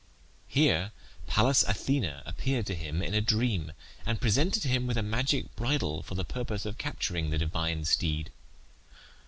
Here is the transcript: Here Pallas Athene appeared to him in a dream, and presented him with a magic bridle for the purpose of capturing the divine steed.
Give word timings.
Here 0.47 0.93
Pallas 1.27 1.61
Athene 1.61 2.23
appeared 2.25 2.65
to 2.65 2.73
him 2.73 3.03
in 3.03 3.13
a 3.13 3.21
dream, 3.21 3.71
and 4.03 4.19
presented 4.19 4.63
him 4.63 4.87
with 4.87 4.97
a 4.97 5.03
magic 5.03 5.55
bridle 5.55 6.01
for 6.01 6.15
the 6.15 6.25
purpose 6.25 6.65
of 6.65 6.79
capturing 6.79 7.29
the 7.29 7.37
divine 7.37 7.85
steed. 7.85 8.31